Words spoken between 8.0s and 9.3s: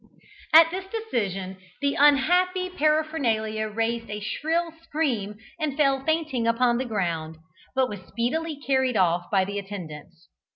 speedily carried off